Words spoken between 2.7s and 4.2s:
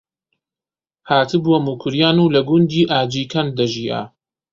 ئاجیکەند دەژیا